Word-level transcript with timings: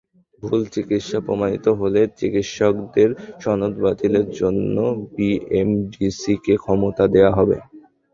ভুল 0.43 0.61
চিকিৎসা 0.73 1.19
প্রমাণিত 1.25 1.65
হলে 1.79 2.01
চিকিৎসকদের 2.19 3.09
সনদ 3.41 3.73
বাতিলের 3.83 4.27
জন্য 4.39 4.75
বিএমডিসিকে 5.13 6.53
ক্ষমতা 6.63 7.03
দেওয়া 7.13 7.31
হবে। 7.37 7.57